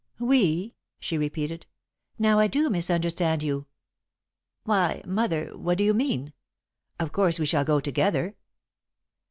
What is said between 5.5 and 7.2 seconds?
What do you mean? Of